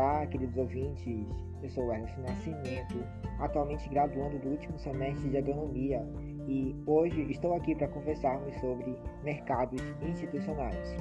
[0.00, 1.28] Olá, queridos ouvintes.
[1.62, 3.04] Eu sou Ernest Nascimento,
[3.38, 6.02] atualmente graduando do último semestre de Agronomia
[6.48, 10.96] e hoje estou aqui para conversarmos sobre mercados institucionais.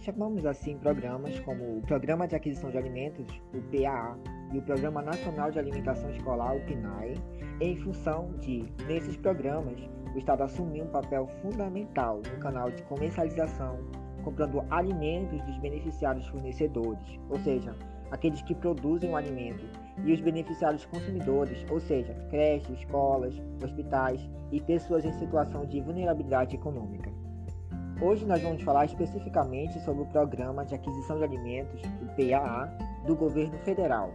[0.00, 4.18] Chamamos assim programas como o Programa de Aquisição de Alimentos, o PAA,
[4.52, 7.14] e o Programa Nacional de Alimentação Escolar, o PNAE,
[7.60, 9.78] em função de, nesses programas,
[10.12, 13.78] o Estado assumir um papel fundamental no canal de comercialização
[14.22, 17.74] comprando alimentos dos beneficiários fornecedores, ou seja,
[18.10, 19.64] aqueles que produzem o alimento,
[20.04, 26.54] e os beneficiários consumidores, ou seja, creches, escolas, hospitais e pessoas em situação de vulnerabilidade
[26.54, 27.10] econômica.
[28.00, 32.72] Hoje nós vamos falar especificamente sobre o Programa de Aquisição de Alimentos, o PAA,
[33.04, 34.12] do governo federal.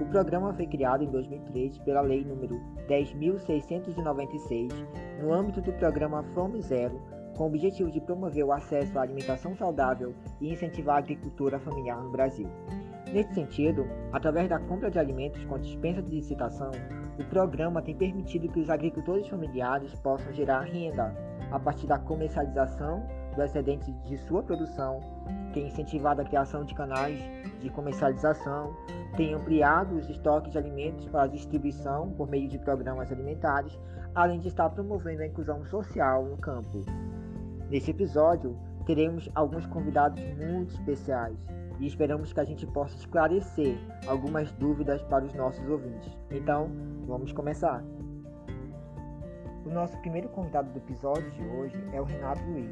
[0.00, 4.72] O programa foi criado em 2003 pela Lei nº 10.696,
[5.20, 7.00] no âmbito do programa Fome Zero,
[7.36, 12.00] com o objetivo de promover o acesso à alimentação saudável e incentivar a agricultura familiar
[12.02, 12.48] no Brasil.
[13.12, 16.72] Nesse sentido, através da compra de alimentos com dispensa de licitação,
[17.18, 21.14] o programa tem permitido que os agricultores familiares possam gerar renda
[21.50, 25.00] a partir da comercialização do excedente de sua produção,
[25.52, 27.20] tem incentivado a criação de canais
[27.60, 28.74] de comercialização,
[29.16, 33.78] tem ampliado os estoques de alimentos para distribuição por meio de programas alimentares,
[34.14, 36.84] além de estar promovendo a inclusão social no campo.
[37.74, 41.36] Nesse episódio, teremos alguns convidados muito especiais
[41.80, 46.16] e esperamos que a gente possa esclarecer algumas dúvidas para os nossos ouvintes.
[46.30, 46.70] Então,
[47.04, 47.82] vamos começar.
[49.66, 52.70] O nosso primeiro convidado do episódio de hoje é o Renato Luiz,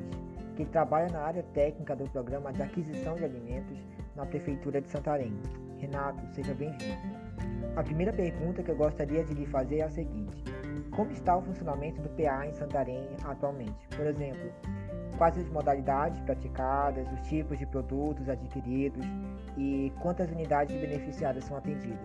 [0.54, 3.78] que trabalha na área técnica do programa de aquisição de alimentos
[4.14, 5.36] na Prefeitura de Santarém.
[5.78, 7.32] Renato, seja bem-vindo.
[7.74, 10.44] A primeira pergunta que eu gostaria de lhe fazer é a seguinte:
[10.94, 13.88] Como está o funcionamento do PA em Santarém atualmente?
[13.96, 14.52] Por exemplo,
[15.22, 19.04] quais as modalidades praticadas, os tipos de produtos adquiridos
[19.56, 21.96] e quantas unidades beneficiadas são atendidas.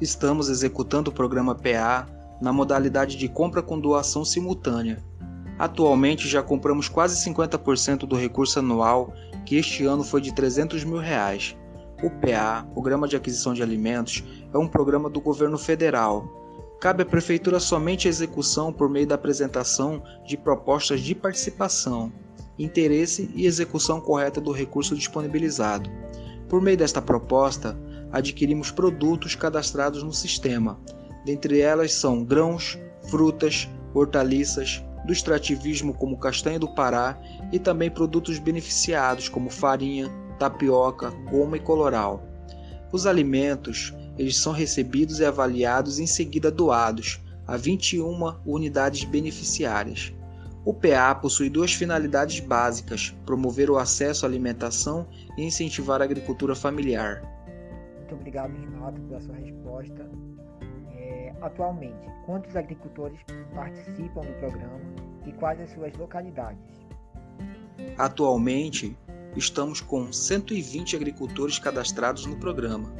[0.00, 2.06] Estamos executando o programa PA
[2.40, 5.04] na modalidade de compra com doação simultânea.
[5.58, 9.12] Atualmente já compramos quase 50% do recurso anual,
[9.44, 11.54] que este ano foi de 300 mil reais.
[12.02, 16.43] O PA, Programa de Aquisição de Alimentos, é um programa do governo federal,
[16.84, 22.12] Cabe à Prefeitura somente a execução por meio da apresentação de propostas de participação,
[22.58, 25.88] interesse e execução correta do recurso disponibilizado.
[26.46, 27.74] Por meio desta proposta,
[28.12, 30.78] adquirimos produtos cadastrados no sistema.
[31.24, 32.78] Dentre elas são grãos,
[33.08, 37.18] frutas, hortaliças, do extrativismo como castanha do Pará
[37.50, 42.22] e também produtos beneficiados como farinha, tapioca, goma e coloral.
[42.92, 50.14] Os alimentos eles são recebidos e avaliados e em seguida doados a 21 unidades beneficiárias.
[50.64, 56.54] O PA possui duas finalidades básicas: promover o acesso à alimentação e incentivar a agricultura
[56.54, 57.22] familiar.
[57.98, 60.08] Muito obrigado, Renato, pela sua resposta.
[60.96, 63.18] É, atualmente, quantos agricultores
[63.54, 64.80] participam do programa
[65.26, 66.62] e quais as suas localidades?
[67.98, 68.96] Atualmente,
[69.36, 72.90] estamos com 120 agricultores cadastrados no programa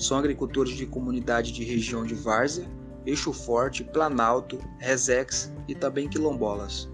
[0.00, 2.66] são agricultores de comunidade de região de Várzea,
[3.04, 6.90] Eixo Forte, Planalto, Resex e também quilombolas.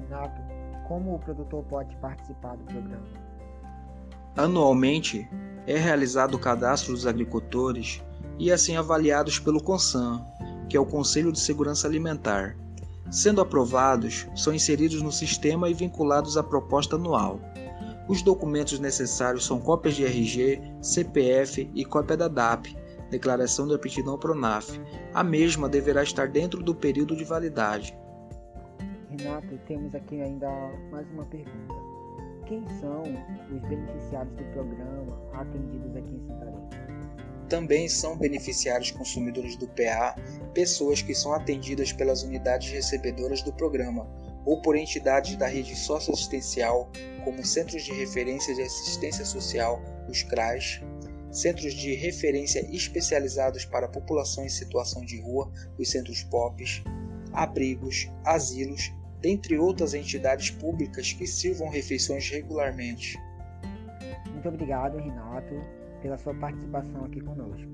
[0.00, 0.40] Renato,
[0.88, 3.06] como o produtor pode participar do programa?
[4.36, 5.28] Anualmente
[5.66, 8.02] é realizado o cadastro dos agricultores
[8.38, 10.24] e assim avaliados pelo CONSAN,
[10.68, 12.56] que é o Conselho de Segurança Alimentar.
[13.10, 17.40] Sendo aprovados, são inseridos no sistema e vinculados à proposta anual.
[18.08, 22.76] Os documentos necessários são cópias de RG, CPF e cópia da DAP,
[23.10, 24.80] Declaração de Aptidão Pronaf.
[25.12, 27.96] A mesma deverá estar dentro do período de validade.
[29.10, 30.48] Renato, temos aqui ainda
[30.90, 31.74] mais uma pergunta.
[32.46, 36.86] Quem são os beneficiários do programa atendidos aqui em Santarém?
[37.48, 40.16] Também são beneficiários consumidores do PA
[40.52, 44.06] pessoas que são atendidas pelas unidades recebedoras do programa,
[44.46, 46.88] ou por entidades da rede socioassistencial,
[47.24, 50.80] como Centros de Referência de Assistência Social, os CRAS,
[51.32, 56.82] Centros de Referência Especializados para População em Situação de Rua, os Centros POPs,
[57.32, 63.18] abrigos, asilos, dentre outras entidades públicas que sirvam refeições regularmente.
[64.30, 65.54] Muito obrigado, Renato,
[66.00, 67.68] pela sua participação aqui conosco.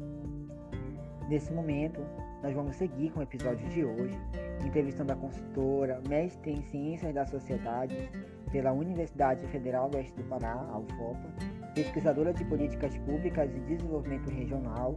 [1.28, 2.00] Nesse momento,
[2.42, 4.18] nós vamos seguir com o episódio de hoje,
[4.66, 8.10] entrevistando a consultora, mestre em Ciências da Sociedade
[8.50, 11.30] pela Universidade Federal do Oeste do Pará, a UFOPA,
[11.74, 14.96] pesquisadora de Políticas Públicas e Desenvolvimento Regional,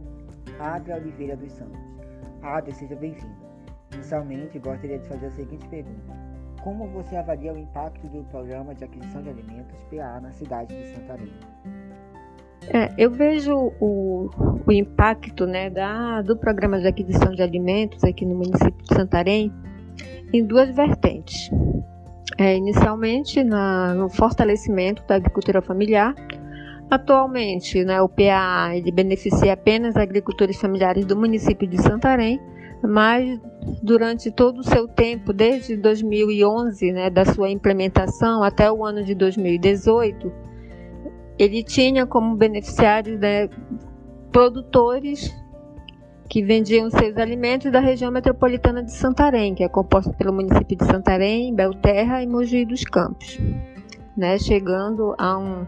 [0.58, 1.80] Adria Oliveira dos Santos.
[2.42, 3.46] Adria, seja bem-vinda.
[3.94, 6.26] Inicialmente, gostaria de fazer a seguinte pergunta.
[6.62, 10.96] como você avalia o impacto do Programa de Aquisição de Alimentos PA na cidade de
[10.96, 11.32] Santarém?
[12.68, 14.28] É, eu vejo o,
[14.66, 19.52] o impacto né, da, do Programa de Aquisição de Alimentos aqui no município de Santarém
[20.32, 21.50] em duas vertentes.
[22.38, 26.14] É, inicialmente, na, no fortalecimento da agricultura familiar.
[26.90, 32.40] Atualmente, né, o PA ele beneficia apenas agricultores familiares do município de Santarém,
[32.82, 33.40] mas
[33.82, 39.14] durante todo o seu tempo, desde 2011, né, da sua implementação até o ano de
[39.14, 40.32] 2018,
[41.38, 43.48] ele tinha como beneficiários né,
[44.32, 45.34] produtores
[46.28, 50.84] que vendiam seus alimentos da região metropolitana de Santarém, que é composta pelo município de
[50.84, 53.38] Santarém, Belterra e Mogi dos Campos,
[54.16, 55.64] né, chegando a um,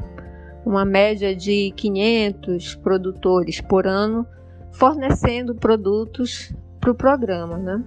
[0.66, 4.26] uma média de 500 produtores por ano
[4.72, 7.56] fornecendo produtos para o programa.
[7.56, 7.84] Né?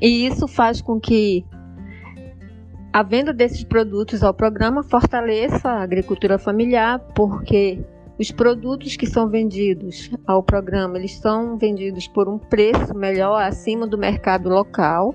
[0.00, 1.44] E isso faz com que
[2.94, 7.84] a venda desses produtos ao programa fortaleça a agricultura familiar, porque
[8.20, 13.84] os produtos que são vendidos ao programa, eles são vendidos por um preço melhor acima
[13.84, 15.12] do mercado local.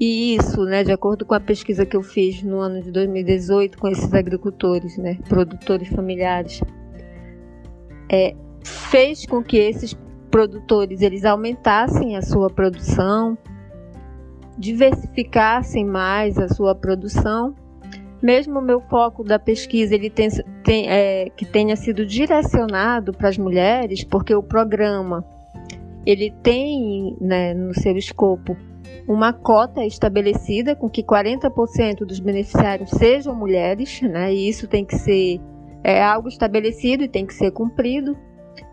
[0.00, 3.76] E isso, né, de acordo com a pesquisa que eu fiz no ano de 2018
[3.76, 6.62] com esses agricultores, né, produtores familiares,
[8.10, 8.34] é,
[8.64, 9.94] fez com que esses
[10.30, 13.36] produtores eles aumentassem a sua produção,
[14.58, 17.54] diversificassem mais a sua produção
[18.24, 20.30] mesmo o meu foco da pesquisa ele tem,
[20.62, 25.22] tem, é, que tenha sido direcionado para as mulheres, porque o programa
[26.06, 28.56] ele tem né, no seu escopo
[29.06, 34.96] uma cota estabelecida com que 40% dos beneficiários sejam mulheres, né, e isso tem que
[34.96, 35.38] ser
[35.82, 38.16] é algo estabelecido e tem que ser cumprido.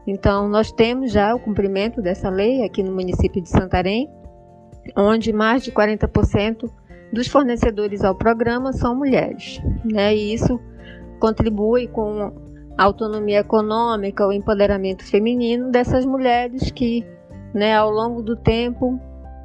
[0.07, 4.09] Então, nós temos já o cumprimento dessa lei aqui no município de Santarém,
[4.95, 6.69] onde mais de 40%
[7.11, 10.15] dos fornecedores ao programa são mulheres, né?
[10.15, 10.59] E isso
[11.19, 12.31] contribui com
[12.77, 17.05] a autonomia econômica, o empoderamento feminino dessas mulheres que,
[17.53, 18.99] né, ao longo do tempo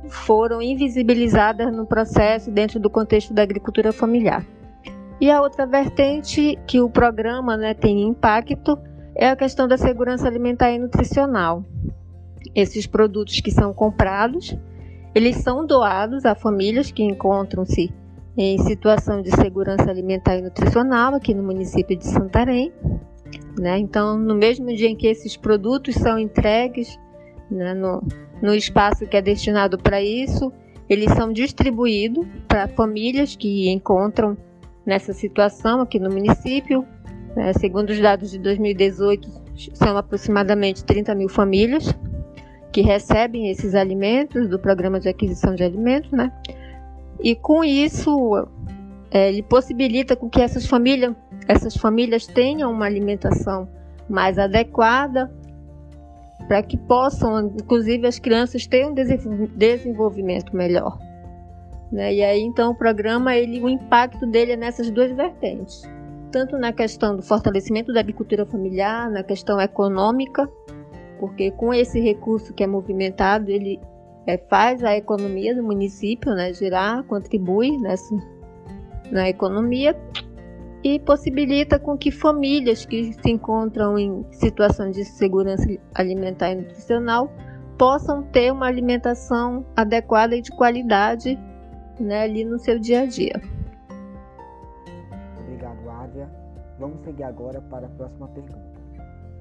[0.09, 4.47] foram invisibilizadas no processo dentro do contexto da agricultura familiar.
[5.21, 8.79] E a outra vertente que o programa né, tem impacto
[9.15, 11.65] é a questão da segurança alimentar e nutricional.
[12.55, 14.57] Esses produtos que são comprados
[15.17, 17.91] eles são doados a famílias que encontram-se
[18.37, 22.71] em situação de segurança alimentar e nutricional aqui no município de Santarém.
[23.59, 23.79] Né?
[23.79, 26.99] Então, no mesmo dia em que esses produtos são entregues
[27.51, 28.03] né, no,
[28.43, 30.53] no espaço que é destinado para isso,
[30.87, 34.37] eles são distribuídos para famílias que encontram
[34.85, 36.85] nessa situação aqui no município.
[37.35, 37.55] Né?
[37.55, 39.31] Segundo os dados de 2018,
[39.73, 41.97] são aproximadamente 30 mil famílias
[42.77, 46.31] que recebem esses alimentos do programa de aquisição de alimentos, né?
[47.23, 48.47] E com isso
[49.11, 51.15] é, ele possibilita com que essas famílias,
[51.49, 53.67] essas famílias tenham uma alimentação
[54.11, 55.33] mais adequada
[56.47, 60.99] para que possam, inclusive as crianças, ter um desenvolvimento melhor.
[61.91, 62.17] Né?
[62.17, 65.81] E aí então o programa, ele, o impacto dele é nessas duas vertentes,
[66.31, 70.47] tanto na questão do fortalecimento da agricultura familiar, na questão econômica
[71.19, 73.81] porque com esse recurso que é movimentado, ele
[74.27, 78.15] é, faz a economia do município né, girar, contribui nessa,
[79.11, 79.97] na economia
[80.83, 87.31] e possibilita com que famílias que se encontram em situação de segurança alimentar e nutricional
[87.79, 91.39] possam ter uma alimentação adequada e de qualidade
[92.01, 93.41] né, ali no seu dia a dia.
[95.41, 96.29] Obrigado, Adria.
[96.79, 98.76] Vamos seguir agora para a próxima pergunta.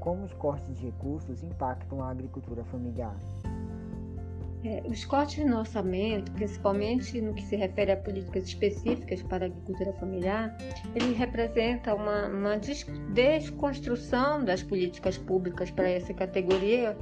[0.05, 3.15] Como os cortes de recursos impactam a agricultura familiar?
[4.63, 9.47] É, os cortes no orçamento, principalmente no que se refere a políticas específicas para a
[9.47, 10.55] agricultura familiar,
[10.93, 12.55] ele representa uma, uma
[13.15, 16.95] desconstrução das políticas públicas para essa categoria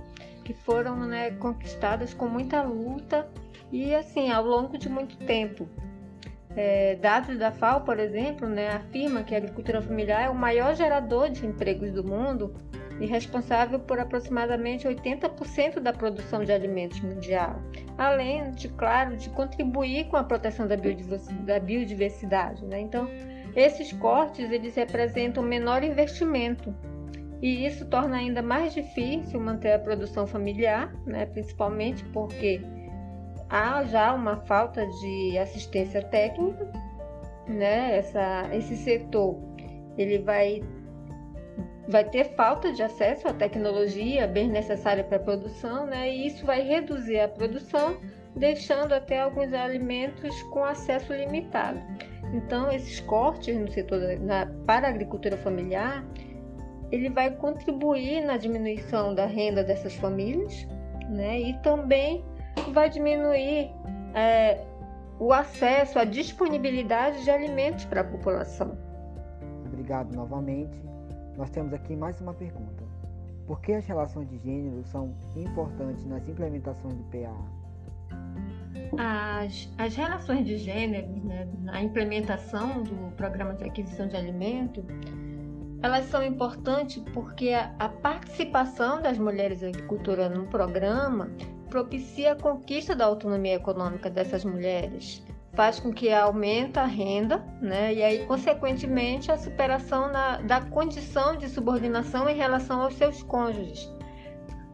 [0.45, 3.29] que foram né, conquistadas com muita luta
[3.69, 5.67] e assim ao longo de muito tempo.
[6.55, 10.73] É, dados da FAO, por exemplo, né, afirma que a agricultura familiar é o maior
[10.73, 12.53] gerador de empregos do mundo
[12.99, 17.61] e responsável por aproximadamente 80% da produção de alimentos mundial,
[17.97, 20.75] além de, claro, de contribuir com a proteção da
[21.59, 22.65] biodiversidade.
[22.65, 22.81] Né?
[22.81, 23.07] Então,
[23.55, 26.73] esses cortes eles representam menor investimento
[27.41, 31.25] e isso torna ainda mais difícil manter a produção familiar, né?
[31.25, 32.61] principalmente porque
[33.49, 36.67] há já uma falta de assistência técnica,
[37.47, 37.97] né?
[37.97, 39.37] Essa, esse setor
[39.97, 40.63] ele vai
[41.87, 46.09] vai ter falta de acesso à tecnologia bem necessária para a produção, né?
[46.09, 47.97] E isso vai reduzir a produção,
[48.35, 51.79] deixando até alguns alimentos com acesso limitado.
[52.33, 56.05] Então, esses cortes no setor da, para a agricultura familiar,
[56.91, 60.67] ele vai contribuir na diminuição da renda dessas famílias,
[61.09, 61.39] né?
[61.39, 62.23] E também
[62.71, 63.71] vai diminuir
[64.15, 64.59] é,
[65.19, 68.77] o acesso, a disponibilidade de alimentos para a população.
[69.65, 70.92] Obrigado novamente.
[71.37, 72.83] Nós temos aqui mais uma pergunta.
[73.47, 77.35] Por que as relações de gênero são importantes nas implementações do PA?
[78.97, 84.85] As, as relações de gênero né, na implementação do programa de aquisição de alimento,
[85.81, 91.29] elas são importantes porque a, a participação das mulheres agricultoras no programa
[91.69, 97.93] propicia a conquista da autonomia econômica dessas mulheres, faz com que aumente a renda, né?
[97.93, 103.93] E aí, consequentemente, a superação na, da condição de subordinação em relação aos seus cônjuges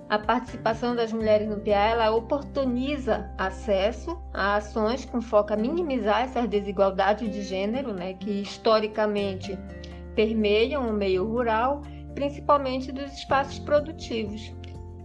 [0.09, 6.23] a participação das mulheres no PA ela oportuniza acesso a ações com foco a minimizar
[6.23, 9.57] essas desigualdades de gênero, né, que historicamente
[10.15, 11.83] permeiam o meio rural,
[12.15, 14.51] principalmente dos espaços produtivos.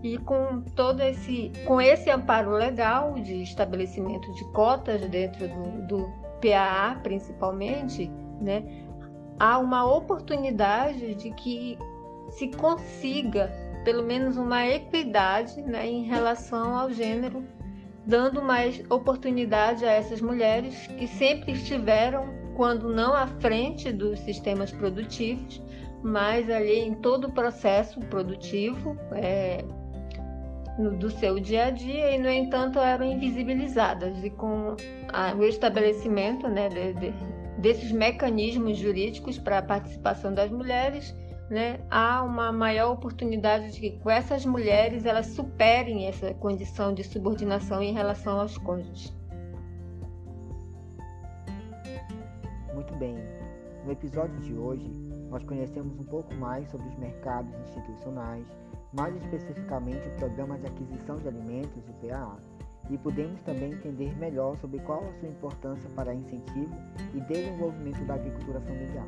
[0.05, 6.13] E com todo esse, com esse amparo legal de estabelecimento de cotas dentro do, do
[6.43, 8.63] PAA, principalmente, né,
[9.41, 11.79] há uma oportunidade de que
[12.29, 13.51] se consiga
[13.83, 17.43] pelo menos uma equidade né, em relação ao gênero,
[18.07, 24.71] dando mais oportunidade a essas mulheres que sempre estiveram, quando não à frente dos sistemas
[24.71, 25.63] produtivos,
[26.03, 29.65] mas ali em todo o processo produtivo é,
[30.79, 34.23] no, do seu dia a dia e, no entanto, eram invisibilizadas.
[34.23, 34.77] E com
[35.13, 37.15] a, o estabelecimento né, de, de,
[37.59, 41.15] desses mecanismos jurídicos para a participação das mulheres,
[41.51, 47.83] né, há uma maior oportunidade de que essas mulheres elas superem essa condição de subordinação
[47.83, 49.15] em relação aos cônjuges.
[52.73, 53.17] Muito bem.
[53.85, 54.91] No episódio de hoje,
[55.31, 58.47] nós conhecemos um pouco mais sobre os mercados institucionais,
[58.97, 62.39] mais especificamente o Programa de Aquisição de Alimentos, o PAA,
[62.91, 66.75] e pudemos também entender melhor sobre qual a sua importância para incentivo
[67.15, 69.07] e desenvolvimento da agricultura familiar.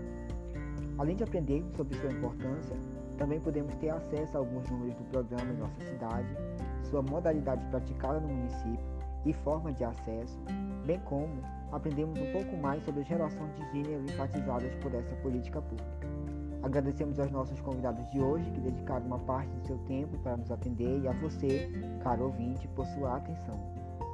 [0.99, 2.77] Além de aprender sobre sua importância,
[3.19, 6.37] também podemos ter acesso a alguns números do programa em nossa cidade,
[6.85, 8.87] sua modalidade praticada no município
[9.25, 10.39] e forma de acesso,
[10.87, 11.29] bem como
[11.73, 16.26] aprendemos um pouco mais sobre as relações de gênero enfatizadas por essa política pública.
[16.63, 20.51] Agradecemos aos nossos convidados de hoje que dedicaram uma parte do seu tempo para nos
[20.51, 21.71] atender e a você,
[22.03, 23.57] caro ouvinte, por sua atenção.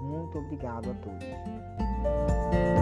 [0.03, 2.82] Muito obrigado a todos.